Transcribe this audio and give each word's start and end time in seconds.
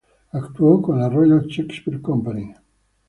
Actuó 0.31 0.81
con 0.81 0.97
la 0.99 1.07
Royal 1.09 1.41
Shakespeare 1.45 2.01
Company. 2.01 2.55